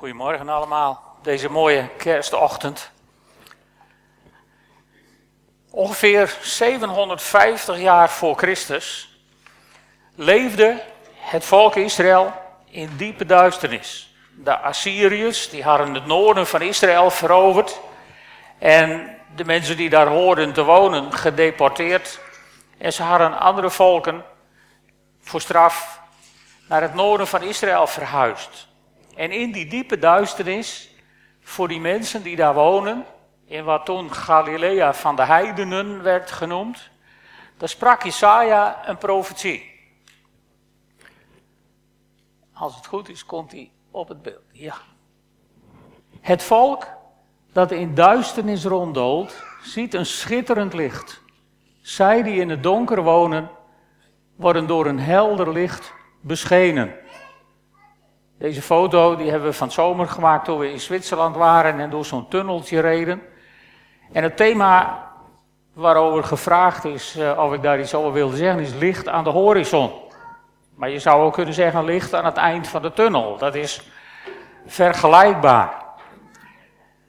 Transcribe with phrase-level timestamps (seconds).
[0.00, 2.90] Goedemorgen allemaal, deze mooie kerstochtend.
[5.70, 9.18] Ongeveer 750 jaar voor Christus
[10.14, 10.82] leefde
[11.14, 12.32] het volk Israël
[12.64, 14.14] in diepe duisternis.
[14.34, 17.80] De Assyriërs die hadden het noorden van Israël veroverd
[18.58, 22.20] en de mensen die daar hoorden te wonen gedeporteerd.
[22.78, 24.24] En ze hadden andere volken
[25.20, 26.00] voor straf
[26.68, 28.68] naar het noorden van Israël verhuisd.
[29.16, 30.90] En in die diepe duisternis,
[31.40, 33.04] voor die mensen die daar wonen,
[33.44, 36.90] in wat toen Galilea van de heidenen werd genoemd,
[37.56, 39.70] daar sprak Jesaja een profetie.
[42.52, 44.42] Als het goed is, komt hij op het beeld.
[44.52, 44.74] Ja.
[46.20, 46.86] Het volk
[47.52, 51.22] dat in duisternis ronddoolt, ziet een schitterend licht.
[51.80, 53.50] Zij die in het donker wonen,
[54.36, 56.94] worden door een helder licht beschenen.
[58.40, 62.04] Deze foto die hebben we van zomer gemaakt toen we in Zwitserland waren en door
[62.04, 63.22] zo'n tunneltje reden.
[64.12, 65.02] En het thema
[65.72, 69.30] waarover gevraagd is uh, of ik daar iets over wilde zeggen is licht aan de
[69.30, 69.90] horizon.
[70.74, 73.36] Maar je zou ook kunnen zeggen licht aan het eind van de tunnel.
[73.38, 73.90] Dat is
[74.66, 75.84] vergelijkbaar.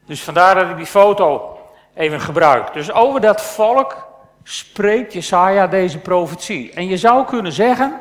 [0.06, 1.58] Dus vandaar dat ik die foto
[1.94, 2.74] even gebruik.
[2.74, 4.08] Dus over dat volk
[4.44, 6.74] spreekt Jesaja deze profetie.
[6.74, 8.00] En je zou kunnen zeggen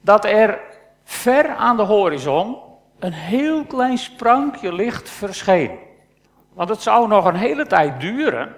[0.00, 0.67] dat er
[1.10, 2.56] ver aan de horizon
[2.98, 5.70] een heel klein sprankje licht verscheen.
[6.52, 8.54] Want het zou nog een hele tijd duren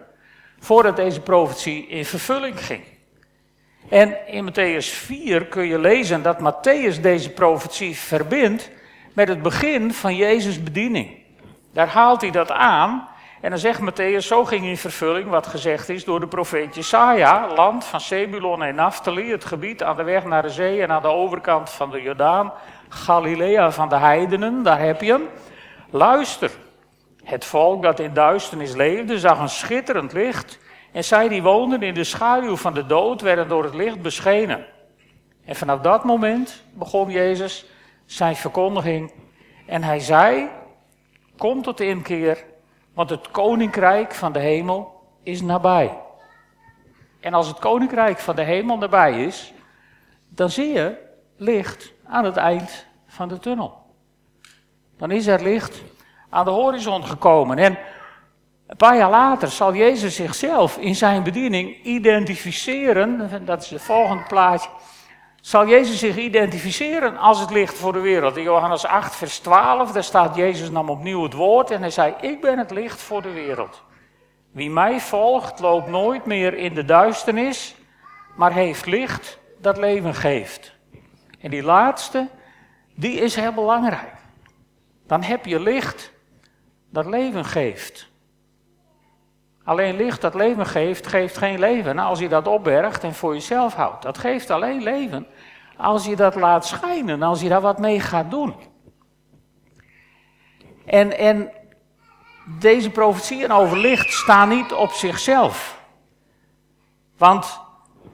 [0.59, 2.83] voordat deze profetie in vervulling ging.
[3.89, 8.71] En in Matthäus 4 kun je lezen dat Matthäus deze profetie verbindt
[9.13, 11.11] met het begin van Jezus' bediening.
[11.73, 13.09] Daar haalt hij dat aan
[13.41, 17.55] en dan zegt Matthäus, zo ging in vervulling wat gezegd is door de profeet Jesaja,
[17.55, 21.03] land van Zebulon en Naphtali, het gebied aan de weg naar de zee en aan
[21.03, 22.53] de overkant van de Jordaan,
[22.89, 25.29] Galilea van de heidenen, daar heb je hem.
[25.91, 26.51] Luister,
[27.25, 30.59] het volk dat in duisternis leefde, zag een schitterend licht
[30.93, 34.67] en zij die woonden in de schaduw van de dood, werden door het licht beschenen.
[35.45, 37.67] En vanaf dat moment begon Jezus
[38.07, 39.13] zijn verkondiging
[39.67, 40.49] en hij zei,
[41.37, 42.45] kom tot inkeer
[43.01, 45.99] want het koninkrijk van de hemel is nabij.
[47.21, 49.53] En als het koninkrijk van de hemel nabij is,
[50.29, 50.97] dan zie je
[51.37, 53.83] licht aan het eind van de tunnel.
[54.99, 55.83] Dan is er licht
[56.29, 57.59] aan de horizon gekomen.
[57.59, 57.79] En
[58.67, 63.45] een paar jaar later zal Jezus zichzelf in zijn bediening identificeren.
[63.45, 64.69] Dat is het volgende plaatje
[65.41, 68.37] zal Jezus zich identificeren als het licht voor de wereld.
[68.37, 72.15] In Johannes 8, vers 12, daar staat Jezus nam opnieuw het woord en hij zei,
[72.21, 73.83] ik ben het licht voor de wereld.
[74.53, 77.75] Wie mij volgt, loopt nooit meer in de duisternis,
[78.37, 80.75] maar heeft licht dat leven geeft.
[81.41, 82.29] En die laatste,
[82.95, 84.15] die is heel belangrijk.
[85.07, 86.13] Dan heb je licht
[86.91, 88.10] dat leven geeft.
[89.71, 93.75] Alleen licht dat leven geeft, geeft geen leven als je dat opbergt en voor jezelf
[93.75, 94.03] houdt.
[94.03, 95.27] Dat geeft alleen leven
[95.77, 98.55] als je dat laat schijnen, als je daar wat mee gaat doen.
[100.87, 101.51] En, en
[102.59, 105.81] deze profetieën over licht staan niet op zichzelf.
[107.17, 107.61] Want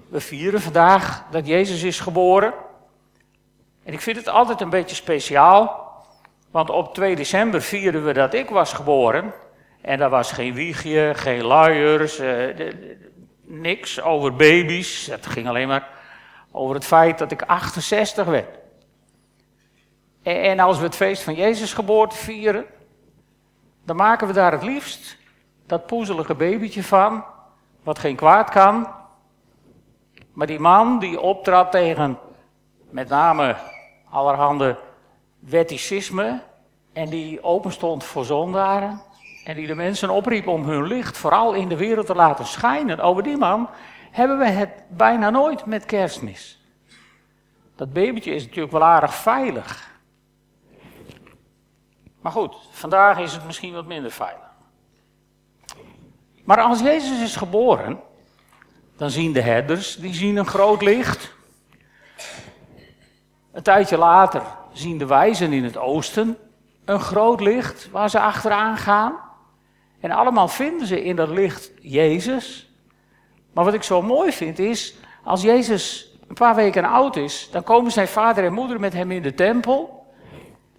[0.09, 2.55] we vieren vandaag dat Jezus is geboren.
[3.85, 5.91] En ik vind het altijd een beetje speciaal.
[6.51, 9.35] Want op 2 december vieren we dat ik was geboren.
[9.87, 12.73] En daar was geen wiegje, geen luiers, eh,
[13.41, 15.07] niks over baby's.
[15.07, 15.89] Het ging alleen maar
[16.51, 18.59] over het feit dat ik 68 werd.
[20.23, 22.65] En, als we het feest van Jezus geboorte vieren,
[23.85, 25.17] dan maken we daar het liefst
[25.67, 27.25] dat poezelige babytje van,
[27.83, 28.89] wat geen kwaad kan.
[30.33, 32.19] Maar die man die optrad tegen
[32.91, 33.57] met name
[34.11, 34.79] allerhande
[35.39, 36.43] wetticisme
[36.93, 39.01] en die open stond voor zondaren,
[39.47, 43.01] en die de mensen opriep om hun licht vooral in de wereld te laten schijnen.
[43.01, 43.69] Over die man
[44.11, 46.61] hebben we het bijna nooit met kerstmis.
[47.77, 49.99] Dat babytje is natuurlijk wel aardig veilig.
[52.21, 54.51] Maar goed, vandaag is het misschien wat minder veilig.
[56.45, 58.01] Maar als Jezus is geboren,
[58.97, 61.35] dan zien de herders, die zien een groot licht.
[63.53, 64.43] Een tijdje later
[64.73, 66.39] zien de wijzen in het oosten
[66.85, 69.25] een groot licht waar ze achteraan gaan.
[70.01, 72.71] En allemaal vinden ze in dat licht Jezus.
[73.53, 74.95] Maar wat ik zo mooi vind is,
[75.25, 79.11] als Jezus een paar weken oud is, dan komen zijn vader en moeder met hem
[79.11, 80.07] in de tempel.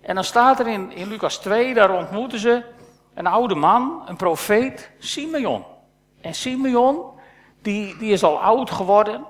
[0.01, 2.63] En dan staat er in, in Lucas 2, daar ontmoeten ze
[3.13, 5.63] een oude man, een profeet, Simeon.
[6.21, 7.05] En Simeon,
[7.61, 9.25] die, die is al oud geworden.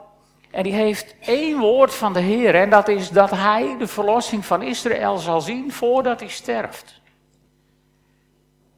[0.51, 2.55] En die heeft één woord van de Heer.
[2.55, 7.01] En dat is dat hij de verlossing van Israël zal zien voordat hij sterft.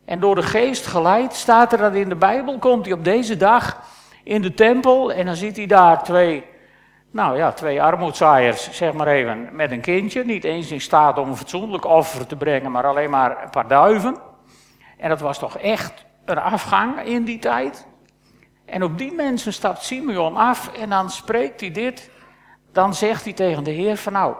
[0.10, 3.38] En door de geest geleid staat er dat in de Bijbel, komt hij op deze
[3.38, 3.82] dag
[4.24, 6.46] in de tempel en dan ziet hij daar twee,
[7.12, 10.26] nou ja, twee armoedzaaiers, zeg maar even, met een kindje.
[10.26, 13.68] Niet eens in staat om een fatsoenlijk offer te brengen, maar alleen maar een paar
[13.68, 14.18] duiven.
[14.98, 17.88] En dat was toch echt een afgang in die tijd.
[18.66, 22.12] En op die mensen stapt Simeon af en dan spreekt hij dit.
[22.72, 24.36] Dan zegt hij tegen de Heer van nou,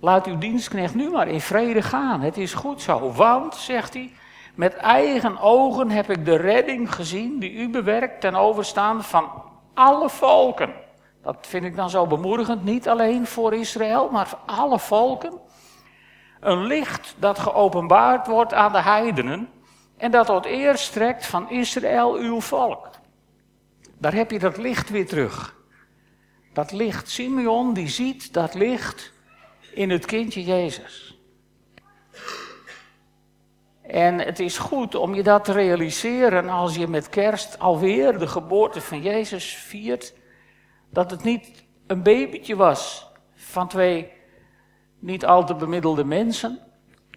[0.00, 2.20] laat uw dienstknecht nu maar in vrede gaan.
[2.20, 4.12] Het is goed zo, want, zegt hij,
[4.54, 9.30] met eigen ogen heb ik de redding gezien die u bewerkt ten overstaan van
[9.74, 10.72] alle volken.
[11.22, 15.32] Dat vind ik dan zo bemoedigend, niet alleen voor Israël, maar voor alle volken.
[16.40, 19.48] Een licht dat geopenbaard wordt aan de heidenen
[19.96, 22.90] en dat tot eer strekt van Israël uw volk.
[23.98, 25.54] Daar heb je dat licht weer terug.
[26.52, 29.12] Dat licht, Simeon die ziet dat licht
[29.74, 31.11] in het kindje Jezus.
[33.92, 38.26] En het is goed om je dat te realiseren als je met kerst alweer de
[38.26, 40.14] geboorte van Jezus viert.
[40.90, 44.12] Dat het niet een babytje was van twee
[44.98, 46.58] niet al te bemiddelde mensen.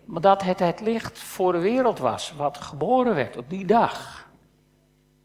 [0.05, 4.27] Maar dat het het licht voor de wereld was wat geboren werd op die dag.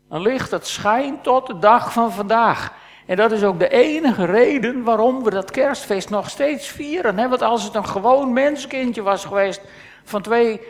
[0.09, 2.73] Een licht dat schijnt tot de dag van vandaag.
[3.07, 7.19] En dat is ook de enige reden waarom we dat kerstfeest nog steeds vieren.
[7.19, 7.29] Hè?
[7.29, 9.63] Want als het een gewoon menskindje was geweest
[10.05, 10.61] van twee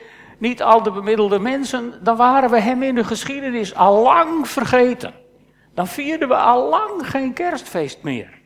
[0.41, 5.15] niet al te bemiddelde mensen, dan waren we hem in de geschiedenis al lang vergeten.
[5.75, 8.41] Dan vierden we al lang geen kerstfeest meer.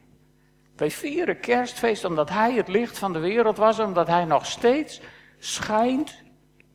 [0.76, 5.00] Wij vieren kerstfeest omdat hij het licht van de wereld was, omdat hij nog steeds
[5.38, 6.22] schijnt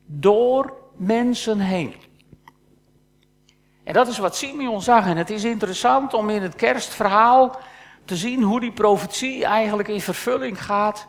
[0.06, 1.94] door mensen heen.
[3.83, 5.06] En dat is wat Simeon zag.
[5.07, 7.60] En het is interessant om in het kerstverhaal
[8.06, 11.07] te zien hoe die profetie eigenlijk in vervulling gaat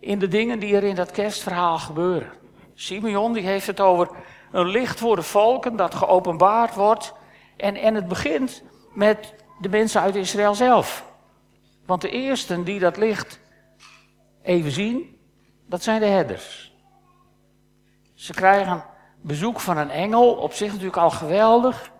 [0.00, 2.41] in de dingen die er in dat kerstverhaal gebeuren.
[2.82, 4.10] Simeon die heeft het over
[4.50, 7.14] een licht voor de volken dat geopenbaard wordt.
[7.56, 8.62] En, en het begint
[8.92, 11.04] met de mensen uit Israël zelf.
[11.86, 13.40] Want de eersten die dat licht
[14.42, 15.18] even zien,
[15.66, 16.76] dat zijn de herders.
[18.14, 18.84] Ze krijgen
[19.20, 21.90] bezoek van een engel, op zich natuurlijk al geweldig.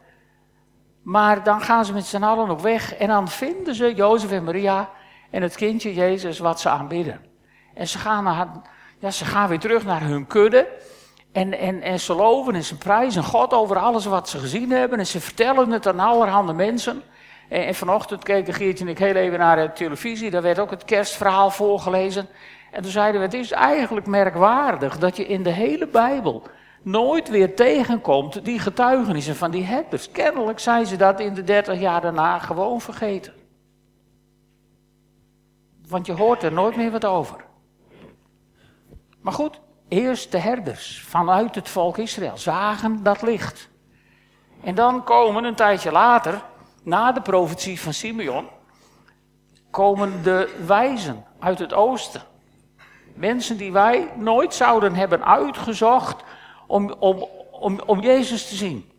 [1.03, 4.45] Maar dan gaan ze met z'n allen op weg en dan vinden ze Jozef en
[4.45, 4.91] Maria
[5.31, 7.25] en het kindje Jezus wat ze aanbidden.
[7.75, 8.49] En ze gaan, naar,
[9.03, 10.69] ja, ze gaan weer terug naar hun kudde.
[11.33, 14.99] En, en, en ze loven en ze prijzen God over alles wat ze gezien hebben.
[14.99, 17.03] En ze vertellen het aan allerhande mensen.
[17.49, 20.31] En, en vanochtend keken Geertje en ik heel even naar de televisie.
[20.31, 22.29] Daar werd ook het kerstverhaal voorgelezen.
[22.71, 26.43] En toen zeiden we, het is eigenlijk merkwaardig dat je in de hele Bijbel
[26.83, 30.11] nooit weer tegenkomt die getuigenissen van die herders.
[30.11, 33.33] Kennelijk zijn ze dat in de dertig jaar daarna gewoon vergeten.
[35.89, 37.51] Want je hoort er nooit meer wat over.
[39.23, 43.69] Maar goed, eerst de herders vanuit het volk Israël zagen dat licht.
[44.65, 46.43] En dan komen een tijdje later,
[46.83, 48.49] na de profetie van Simeon,
[49.71, 52.23] komen de wijzen uit het oosten.
[53.15, 56.23] Mensen die wij nooit zouden hebben uitgezocht
[56.67, 58.91] om, om, om, om Jezus te zien.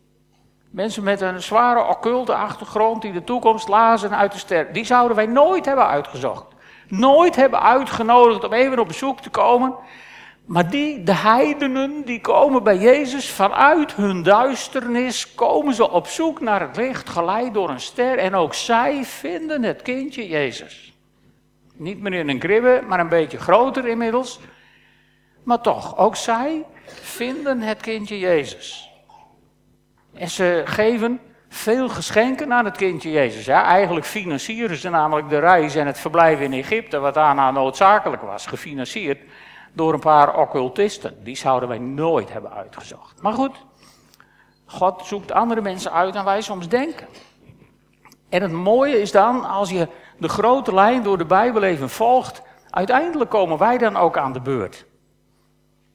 [0.70, 4.74] Mensen met een zware occulte achtergrond die de toekomst lazen uit de ster.
[4.74, 6.46] Die zouden wij nooit hebben uitgezocht.
[6.88, 9.74] Nooit hebben uitgenodigd om even op bezoek te komen.
[10.46, 16.42] Maar die, de heidenen, die komen bij Jezus vanuit hun duisternis, komen ze op zoek
[16.42, 18.18] naar het licht, geleid door een ster.
[18.18, 20.94] En ook zij vinden het kindje Jezus.
[21.76, 24.40] Niet meer in een kribbe, maar een beetje groter inmiddels.
[25.44, 28.92] Maar toch, ook zij vinden het kindje Jezus.
[30.14, 33.46] En ze geven veel geschenken aan het kindje Jezus.
[33.46, 38.22] Ja, eigenlijk financieren ze namelijk de reis en het verblijf in Egypte, wat daarna noodzakelijk
[38.22, 39.20] was, gefinancierd
[39.74, 41.24] door een paar occultisten.
[41.24, 43.22] Die zouden wij nooit hebben uitgezocht.
[43.22, 43.66] Maar goed,
[44.66, 47.08] God zoekt andere mensen uit dan wij soms denken.
[48.30, 49.88] En het mooie is dan, als je
[50.18, 54.42] de grote lijn door de Bijbel even volgt, uiteindelijk komen wij dan ook aan de
[54.42, 54.86] beurt.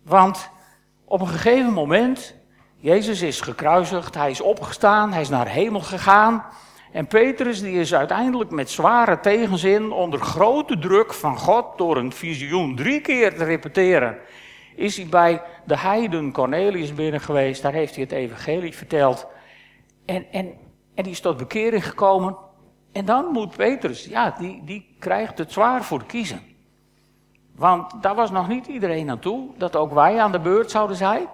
[0.03, 0.51] Want
[1.05, 2.35] op een gegeven moment,
[2.77, 6.45] Jezus is gekruisigd, hij is opgestaan, hij is naar hemel gegaan.
[6.93, 12.13] En Petrus die is uiteindelijk met zware tegenzin onder grote druk van God door een
[12.13, 14.19] visioen drie keer te repeteren.
[14.77, 19.27] Is hij bij de heiden Cornelius binnen geweest, daar heeft hij het evangelie verteld.
[20.05, 20.53] En, en,
[20.95, 22.37] en die is tot bekering gekomen.
[22.93, 26.41] En dan moet Petrus, ja, die, die krijgt het zwaar voor kiezen.
[27.55, 30.97] Want daar was nog niet iedereen aan toe, dat ook wij aan de beurt zouden
[30.97, 31.27] zijn.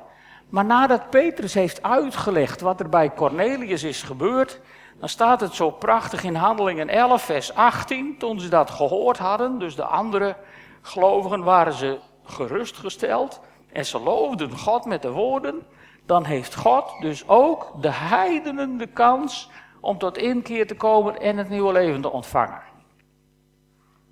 [0.48, 4.60] Maar nadat Petrus heeft uitgelegd wat er bij Cornelius is gebeurd,
[4.98, 8.18] dan staat het zo prachtig in Handelingen 11, vers 18.
[8.18, 10.36] Toen ze dat gehoord hadden, dus de andere
[10.82, 13.40] gelovigen, waren ze gerustgesteld.
[13.72, 15.62] en ze loofden God met de woorden,
[16.06, 21.36] dan heeft God dus ook de heidenen de kans om tot inkeer te komen en
[21.36, 22.62] het nieuwe leven te ontvangen.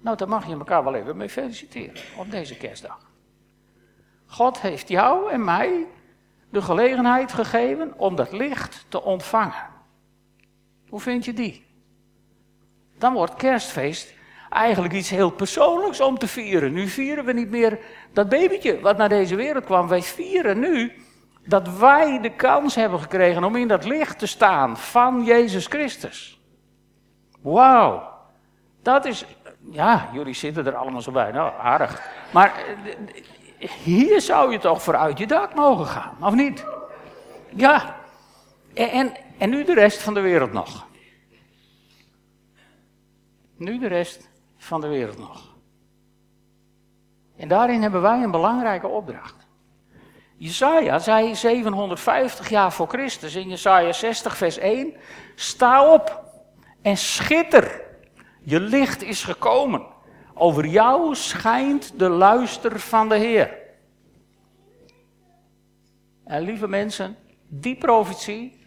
[0.01, 2.99] Nou, daar mag je elkaar wel even mee feliciteren op deze kerstdag.
[4.27, 5.87] God heeft jou en mij
[6.51, 9.72] de gelegenheid gegeven om dat licht te ontvangen.
[10.93, 11.65] Hoe vind je die?
[12.99, 14.15] Dan wordt kerstfeest
[14.51, 16.73] eigenlijk iets heel persoonlijks om te vieren.
[16.73, 17.79] Nu vieren we niet meer
[18.13, 19.89] dat babytje wat naar deze wereld kwam.
[19.89, 20.93] Wij vieren nu
[21.47, 26.41] dat wij de kans hebben gekregen om in dat licht te staan van Jezus Christus.
[27.41, 28.09] Wauw.
[28.83, 29.25] Dat is,
[29.71, 32.11] ja, jullie zitten er allemaal zo bij, nou aardig.
[32.33, 32.65] Maar
[33.59, 36.65] hier zou je toch vooruit je dak mogen gaan, of niet?
[37.55, 37.97] Ja.
[38.75, 40.87] En, en nu de rest van de wereld nog.
[43.57, 45.57] Nu de rest van de wereld nog.
[47.37, 49.47] En daarin hebben wij een belangrijke opdracht.
[50.37, 54.95] Jesaja zei 750 jaar voor Christus in Jesaja 60 vers 1,
[55.35, 56.25] sta op
[56.83, 57.83] en schitter,
[58.41, 59.87] je licht is gekomen.
[60.35, 63.59] Over jou schijnt de luister van de Heer.
[66.25, 67.17] En lieve mensen,
[67.49, 68.62] die profetie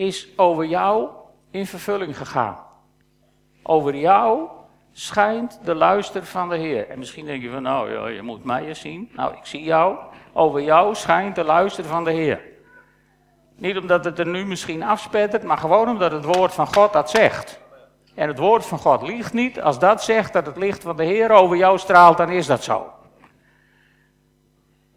[0.00, 1.08] is over jou
[1.50, 2.58] in vervulling gegaan.
[3.62, 4.48] Over jou
[4.92, 6.88] schijnt de luister van de Heer.
[6.88, 9.10] En misschien denk je van, nou, ja, je moet mij eens zien.
[9.12, 9.96] Nou, ik zie jou.
[10.32, 12.40] Over jou schijnt de luister van de Heer.
[13.56, 17.10] Niet omdat het er nu misschien afspettert, maar gewoon omdat het woord van God dat
[17.10, 17.60] zegt.
[18.14, 19.60] En het woord van God liegt niet.
[19.60, 22.64] Als dat zegt dat het licht van de Heer over jou straalt, dan is dat
[22.64, 22.92] zo.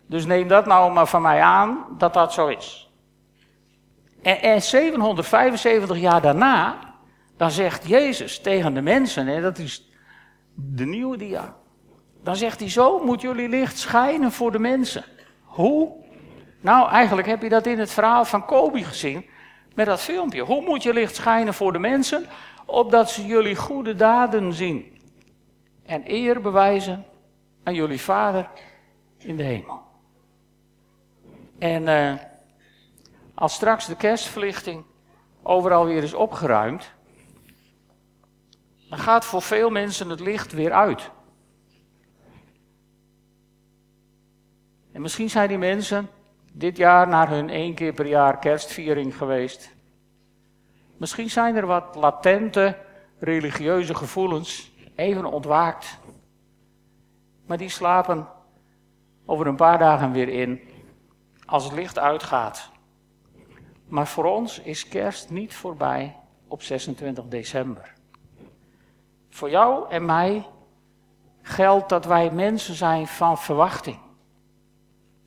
[0.07, 2.92] Dus neem dat nou maar van mij aan dat dat zo is.
[4.23, 6.79] En, en 775 jaar daarna,
[7.37, 9.91] dan zegt Jezus tegen de mensen, en dat is
[10.55, 11.55] de nieuwe dia.
[12.23, 15.03] Dan zegt hij zo, moet jullie licht schijnen voor de mensen.
[15.43, 15.91] Hoe?
[16.61, 19.25] Nou, eigenlijk heb je dat in het verhaal van Kobi gezien,
[19.75, 20.41] met dat filmpje.
[20.41, 22.25] Hoe moet je licht schijnen voor de mensen?
[22.65, 24.97] Opdat ze jullie goede daden zien.
[25.85, 27.05] En eer bewijzen
[27.63, 28.49] aan jullie Vader
[29.17, 29.81] in de hemel.
[31.59, 32.13] En uh,
[33.33, 34.83] als straks de kerstverlichting
[35.43, 36.91] overal weer is opgeruimd,
[38.89, 41.11] dan gaat voor veel mensen het licht weer uit.
[44.91, 46.09] En misschien zijn die mensen
[46.51, 49.75] dit jaar naar hun één keer per jaar kerstviering geweest.
[50.97, 52.77] Misschien zijn er wat latente
[53.19, 55.97] religieuze gevoelens even ontwaakt.
[57.45, 58.27] Maar die slapen
[59.25, 60.61] over een paar dagen weer in
[61.45, 62.71] als het licht uitgaat.
[63.93, 66.15] Maar voor ons is kerst niet voorbij
[66.47, 67.93] op 26 december.
[69.29, 70.45] Voor jou en mij
[71.41, 73.99] geldt dat wij mensen zijn van verwachting.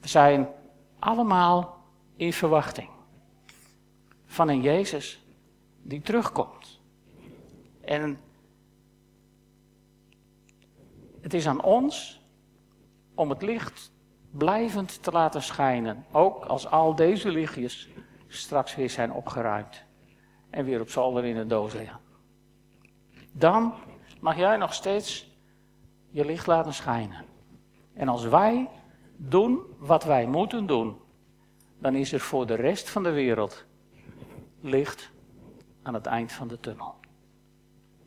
[0.01, 0.49] We zijn
[0.99, 1.77] allemaal
[2.17, 2.89] in verwachting
[4.27, 5.23] van een Jezus
[5.83, 6.81] die terugkomt.
[7.81, 8.19] En
[11.21, 12.21] het is aan ons
[13.15, 13.93] om het licht
[14.31, 16.05] blijvend te laten schijnen.
[16.13, 17.89] Ook als al deze lichtjes
[18.28, 19.85] straks weer zijn opgeruimd.
[20.50, 22.00] En weer op zolder in de doos liggen.
[23.33, 23.75] Dan
[24.21, 25.26] mag jij nog steeds
[26.11, 27.25] je licht laten schijnen.
[27.95, 28.68] En als wij
[29.16, 31.00] doen wat wij moeten doen,
[31.78, 33.64] dan is er voor de rest van de wereld
[34.61, 35.11] licht
[35.83, 36.95] aan het eind van de tunnel.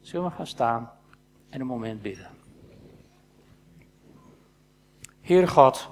[0.01, 0.91] Zullen we gaan staan
[1.49, 2.29] en een moment bidden?
[5.21, 5.89] Heer God,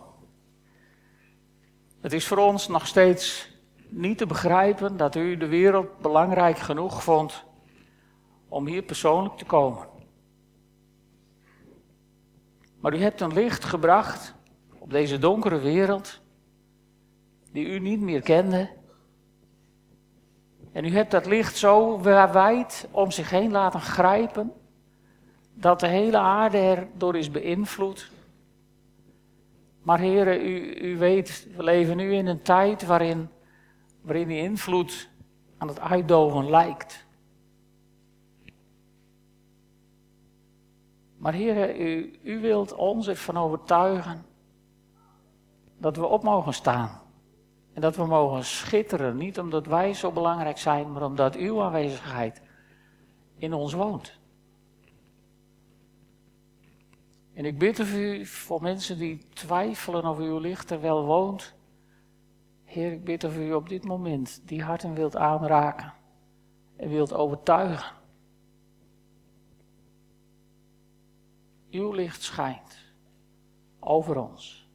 [2.01, 3.51] het is voor ons nog steeds
[3.89, 7.46] niet te begrijpen dat u de wereld belangrijk genoeg vond
[8.48, 9.88] om hier persoonlijk te komen.
[12.79, 14.36] Maar u hebt een licht gebracht
[14.79, 16.22] op deze donkere wereld,
[17.51, 18.70] die u niet meer kende.
[20.72, 24.53] En u hebt dat licht zo wijd om zich heen laten grijpen,
[25.53, 28.12] dat de hele aarde erdoor is beïnvloed.
[29.82, 33.29] Maar heren, u, u weet, we leven nu in een tijd waarin,
[34.08, 35.10] waarin die invloed
[35.58, 37.06] aan het uitdoven lijkt.
[41.18, 44.26] Maar heren, u, u wilt ons ervan overtuigen
[45.78, 47.02] dat we op mogen staan.
[47.74, 52.42] En dat we mogen schitteren, niet omdat wij zo belangrijk zijn, maar omdat uw aanwezigheid
[53.38, 54.20] in ons woont.
[57.34, 61.57] En ik bid u voor mensen die twijfelen of uw licht er wel woont.
[62.68, 65.94] Heer, ik bid of u op dit moment die harten wilt aanraken
[66.76, 67.96] en wilt overtuigen.
[71.72, 72.78] Uw licht schijnt
[73.80, 74.70] over ons.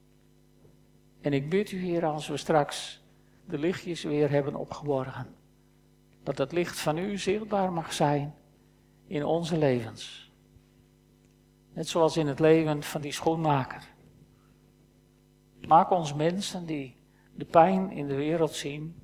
[1.20, 3.04] En ik bid u, Heer, als we straks
[3.44, 5.34] de lichtjes weer hebben opgeborgen,
[6.22, 8.34] dat het licht van u zichtbaar mag zijn
[9.06, 10.32] in onze levens.
[11.72, 13.88] Net zoals in het leven van die schoenmaker.
[15.60, 17.00] Maak ons mensen die
[17.42, 18.94] de pijn in de wereld zien,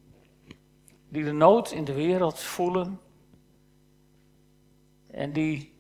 [1.09, 3.01] die de nood in de wereld voelen
[5.07, 5.75] en die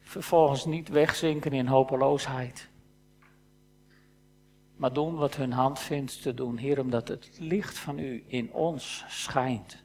[0.00, 2.68] vervolgens niet wegzinken in hopeloosheid.
[4.76, 8.52] Maar doen wat hun hand vindt te doen, Heer, omdat het licht van U in
[8.52, 9.84] ons schijnt.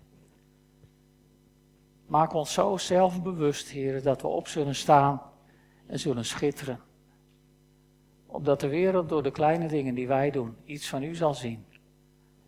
[2.05, 5.21] Maak ons zo zelfbewust, Heer, dat we op zullen staan
[5.87, 6.79] en zullen schitteren.
[8.33, 11.65] Opdat de wereld door de kleine dingen die wij doen iets van U zal zien.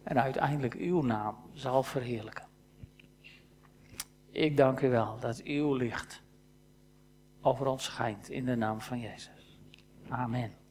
[0.03, 2.45] En uiteindelijk Uw naam zal verheerlijken.
[4.31, 6.23] Ik dank U wel dat Uw licht
[7.41, 9.59] over ons schijnt in de naam van Jezus.
[10.09, 10.64] Amen.